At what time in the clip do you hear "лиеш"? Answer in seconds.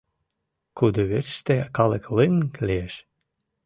2.67-2.93